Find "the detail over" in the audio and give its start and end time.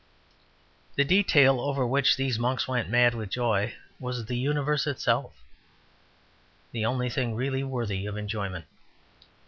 0.95-1.85